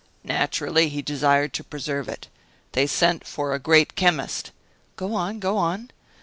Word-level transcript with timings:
Naturally, 0.23 0.89
he 0.89 1.03
desired 1.03 1.53
to 1.53 1.63
preserve 1.63 2.09
it. 2.09 2.27
They 2.71 2.87
sent 2.87 3.23
for 3.23 3.53
a 3.53 3.59
great 3.59 3.93
chemist" 3.95 4.49
"Go 4.95 5.13
on, 5.13 5.37
go 5.39 5.57
on." 5.57 5.91